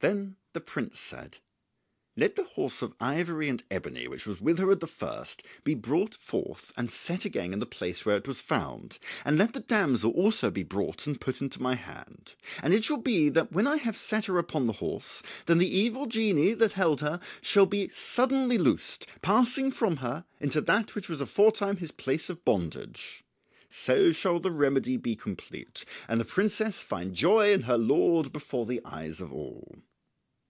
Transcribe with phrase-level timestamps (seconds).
[0.00, 1.38] Then the prince said,
[2.16, 5.74] "Let the horse of ivory and ebony which was with her at the first be
[5.74, 9.58] brought forth and set again in the place where it was found, and let the
[9.58, 13.66] damsel also be brought and put into my hand; and it shall be that when
[13.66, 17.66] I have set her upon the horse, then the evil genie that held her shall
[17.66, 23.24] be suddenly loosed, passing from her into that which was aforetime his place of bondage.
[23.68, 28.64] So shall the remedy be complete, and the princess find joy in her lord before
[28.64, 29.82] the eyes of all."